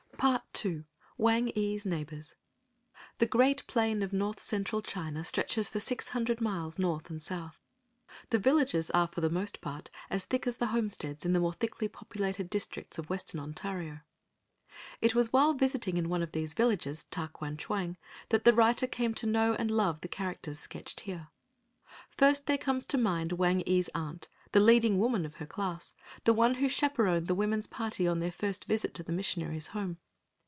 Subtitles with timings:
[0.21, 0.83] *Part II.
[1.17, 2.35] WANG EE's NEIGHBORS.*
[3.17, 7.59] The great plain of North Central China stretches for six hundred miles North and South.
[8.29, 11.53] The villages are for the most part as thick as the homesteads in the more
[11.53, 14.01] thickly populated districts of Western Ontario.
[15.01, 17.97] It was while visiting in one of these villages, Ta kwan chwang,
[18.29, 21.29] that the writer came to know and love the characters sketched here.
[22.15, 25.95] First there comes to mind Wang ee's aunt, the leading woman of her class,
[26.25, 29.97] the one who chaperoned the women's party on their first visit to the missionary's home.